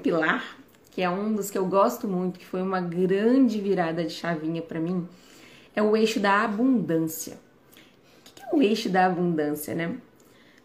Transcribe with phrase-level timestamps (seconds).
[0.00, 0.58] pilar,
[0.90, 4.60] que é um dos que eu gosto muito, que foi uma grande virada de chavinha
[4.60, 5.06] para mim,
[5.74, 7.38] é o eixo da abundância.
[8.18, 9.96] O que é o eixo da abundância, né?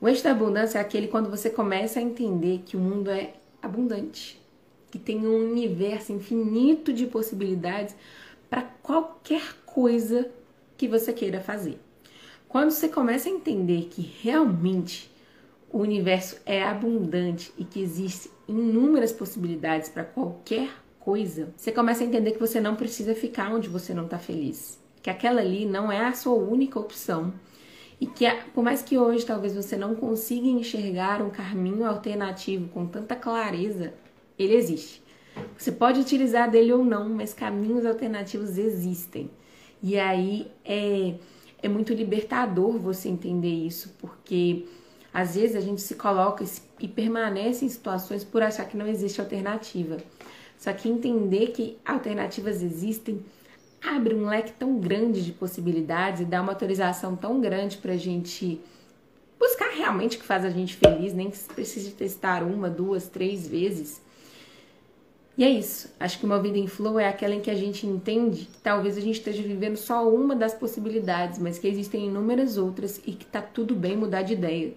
[0.00, 3.34] O eixo da abundância é aquele quando você começa a entender que o mundo é
[3.62, 4.40] abundante,
[4.90, 7.94] que tem um universo infinito de possibilidades
[8.48, 10.30] para qualquer coisa
[10.76, 11.78] que você queira fazer.
[12.48, 15.10] Quando você começa a entender que realmente
[15.74, 20.70] o universo é abundante e que existem inúmeras possibilidades para qualquer
[21.00, 24.80] coisa, você começa a entender que você não precisa ficar onde você não está feliz.
[25.02, 27.34] Que aquela ali não é a sua única opção.
[28.00, 28.24] E que,
[28.54, 33.94] por mais que hoje talvez você não consiga enxergar um caminho alternativo com tanta clareza,
[34.38, 35.02] ele existe.
[35.58, 39.28] Você pode utilizar dele ou não, mas caminhos alternativos existem.
[39.82, 41.16] E aí é,
[41.60, 44.66] é muito libertador você entender isso, porque
[45.14, 46.44] às vezes a gente se coloca
[46.80, 49.98] e permanece em situações por achar que não existe alternativa.
[50.58, 53.24] Só que entender que alternativas existem
[53.80, 57.96] abre um leque tão grande de possibilidades e dá uma autorização tão grande para a
[57.96, 58.60] gente
[59.38, 63.46] buscar realmente o que faz a gente feliz, nem que precise testar uma, duas, três
[63.46, 64.02] vezes.
[65.36, 65.92] E é isso.
[66.00, 68.96] Acho que uma vida em flow é aquela em que a gente entende que talvez
[68.96, 73.26] a gente esteja vivendo só uma das possibilidades, mas que existem inúmeras outras e que
[73.26, 74.72] tá tudo bem mudar de ideia.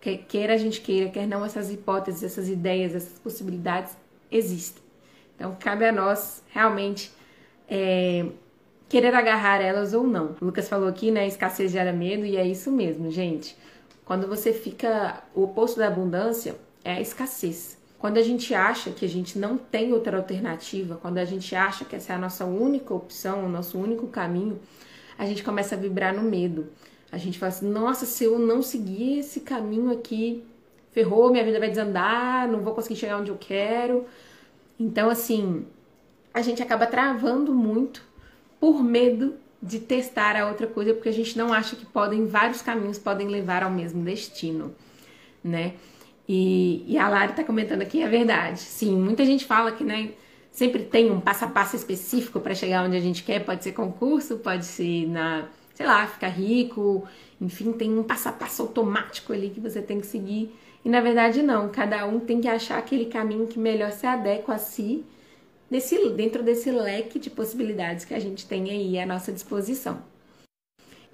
[0.00, 3.94] Quer a gente queira, quer não, essas hipóteses, essas ideias, essas possibilidades
[4.30, 4.82] existem.
[5.36, 7.12] Então cabe a nós realmente
[7.68, 8.26] é,
[8.88, 10.36] querer agarrar elas ou não.
[10.40, 11.26] O Lucas falou aqui, né?
[11.26, 13.56] Escassez gera medo, e é isso mesmo, gente.
[14.04, 15.22] Quando você fica.
[15.34, 17.78] O oposto da abundância é a escassez.
[17.98, 21.84] Quando a gente acha que a gente não tem outra alternativa, quando a gente acha
[21.84, 24.58] que essa é a nossa única opção, o nosso único caminho,
[25.18, 26.68] a gente começa a vibrar no medo.
[27.12, 30.44] A gente fala assim: nossa, se eu não seguir esse caminho aqui,
[30.92, 34.06] ferrou, minha vida vai desandar, não vou conseguir chegar onde eu quero.
[34.78, 35.66] Então, assim,
[36.32, 38.02] a gente acaba travando muito
[38.58, 42.62] por medo de testar a outra coisa, porque a gente não acha que podem, vários
[42.62, 44.74] caminhos podem levar ao mesmo destino,
[45.44, 45.74] né?
[46.26, 48.60] E, e a Lari tá comentando aqui, é verdade.
[48.60, 50.12] Sim, muita gente fala que, né,
[50.50, 53.72] sempre tem um passo a passo específico para chegar onde a gente quer, pode ser
[53.72, 55.48] concurso, pode ser na,
[55.80, 57.08] sei lá, ficar rico,
[57.40, 60.54] enfim, tem um passo a passo automático ali que você tem que seguir.
[60.84, 64.56] E na verdade não, cada um tem que achar aquele caminho que melhor se adequa
[64.56, 65.02] a si,
[65.70, 70.02] nesse, dentro desse leque de possibilidades que a gente tem aí à nossa disposição.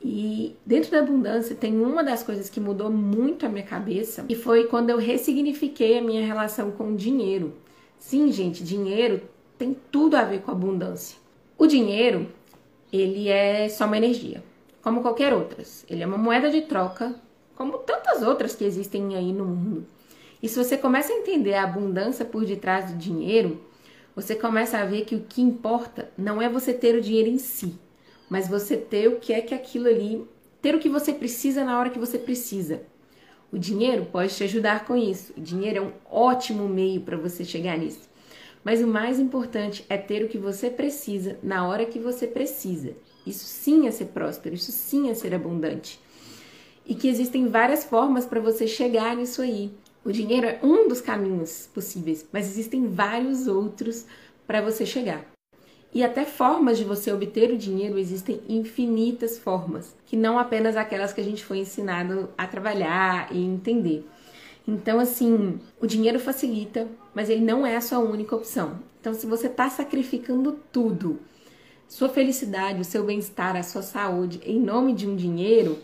[0.03, 4.35] E dentro da abundância tem uma das coisas que mudou muito a minha cabeça e
[4.35, 7.55] foi quando eu ressignifiquei a minha relação com o dinheiro.
[8.01, 9.23] Sim, gente, dinheiro
[9.57, 11.17] tem tudo a ver com abundância.
[11.57, 12.27] O dinheiro,
[12.93, 14.43] ele é só uma energia,
[14.87, 15.85] como qualquer outras.
[15.91, 17.13] Ele é uma moeda de troca,
[17.57, 19.85] como tantas outras que existem aí no mundo.
[20.41, 23.61] E se você começa a entender a abundância por detrás do dinheiro,
[24.15, 27.37] você começa a ver que o que importa não é você ter o dinheiro em
[27.37, 27.77] si,
[28.31, 30.25] mas você ter o que é que aquilo ali,
[30.63, 32.83] ter o que você precisa na hora que você precisa.
[33.51, 35.33] O dinheiro pode te ajudar com isso.
[35.37, 38.09] O dinheiro é um ótimo meio para você chegar nisso.
[38.63, 42.95] Mas o mais importante é ter o que você precisa na hora que você precisa.
[43.27, 46.01] Isso sim é ser próspero, isso sim é ser abundante.
[46.87, 49.73] E que existem várias formas para você chegar nisso aí.
[50.05, 54.07] O dinheiro é um dos caminhos possíveis, mas existem vários outros
[54.47, 55.27] para você chegar.
[55.93, 61.13] E até formas de você obter o dinheiro existem infinitas formas, que não apenas aquelas
[61.13, 64.07] que a gente foi ensinado a trabalhar e entender.
[64.69, 68.79] Então, assim, o dinheiro facilita, mas ele não é a sua única opção.
[69.01, 71.19] Então, se você está sacrificando tudo,
[71.89, 75.79] sua felicidade, o seu bem-estar, a sua saúde, em nome de um dinheiro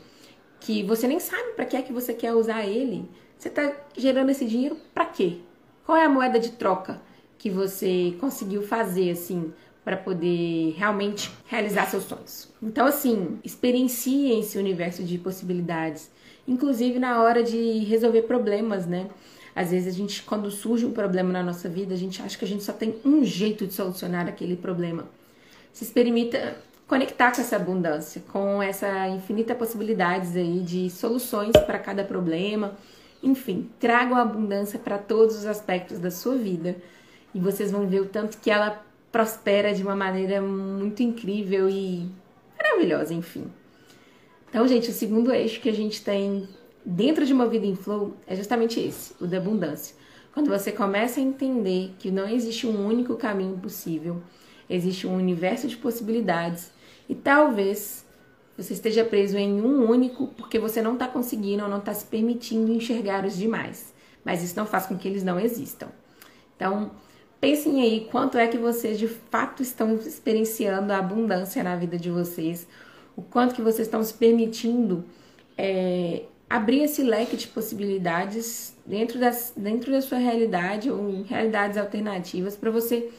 [0.61, 3.09] que você nem sabe para que é que você quer usar ele,
[3.39, 5.39] você está gerando esse dinheiro para quê?
[5.85, 7.01] Qual é a moeda de troca
[7.39, 9.53] que você conseguiu fazer assim
[9.85, 12.49] para poder realmente realizar seus sonhos.
[12.63, 16.11] Então, assim, experiencie esse universo de possibilidades,
[16.47, 19.09] inclusive na hora de resolver problemas, né?
[19.55, 22.45] Às vezes a gente, quando surge um problema na nossa vida, a gente acha que
[22.45, 25.09] a gente só tem um jeito de solucionar aquele problema.
[25.73, 32.05] Se experimenta conectar com essa abundância, com essa infinita possibilidades aí de soluções para cada
[32.05, 32.77] problema.
[33.23, 36.77] Enfim, traga a abundância para todos os aspectos da sua vida
[37.35, 42.11] e vocês vão ver o tanto que ela prospera de uma maneira muito incrível e
[42.59, 43.45] maravilhosa, enfim.
[44.51, 46.47] Então, gente, o segundo eixo que a gente tem
[46.85, 49.97] dentro de uma vida em flow é justamente esse, o da abundância.
[50.35, 54.23] Quando você começa a entender que não existe um único caminho possível,
[54.69, 56.71] existe um universo de possibilidades
[57.09, 58.05] e talvez
[58.57, 62.05] você esteja preso em um único porque você não está conseguindo ou não está se
[62.05, 63.93] permitindo enxergar os demais.
[64.25, 65.89] Mas isso não faz com que eles não existam.
[66.55, 66.93] Então,
[67.41, 72.11] pensem aí quanto é que vocês de fato estão experienciando a abundância na vida de
[72.11, 72.67] vocês,
[73.17, 75.05] o quanto que vocês estão se permitindo
[75.59, 81.77] é, abrir esse leque de possibilidades dentro, das, dentro da sua realidade ou em realidades
[81.77, 83.11] alternativas para você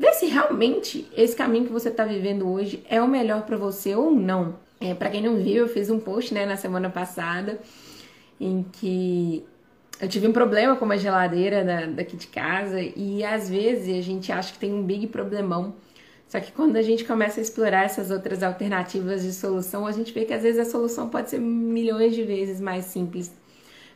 [0.00, 3.94] ver se realmente esse caminho que você está vivendo hoje é o melhor para você
[3.94, 4.56] ou não.
[4.80, 7.60] É, para quem não viu, eu fiz um post né, na semana passada
[8.40, 9.44] em que
[10.00, 14.00] eu tive um problema com uma geladeira da, daqui de casa e às vezes a
[14.00, 15.74] gente acha que tem um big problemão
[16.30, 20.12] só que quando a gente começa a explorar essas outras alternativas de solução, a gente
[20.12, 23.32] vê que às vezes a solução pode ser milhões de vezes mais simples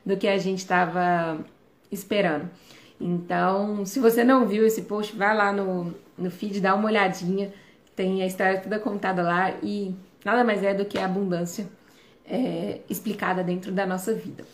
[0.05, 1.39] do que a gente estava
[1.93, 2.51] esperando.
[3.01, 7.53] Então, se você não viu esse post, vai lá no, no feed, dá uma olhadinha.
[7.95, 9.95] Tem a história toda contada lá e
[10.25, 11.69] nada mais é do que a abundância
[12.25, 14.45] é, explicada dentro da nossa vida.